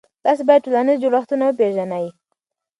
[0.23, 2.05] تاسې باید ټولنیز جوړښتونه وپېژنئ.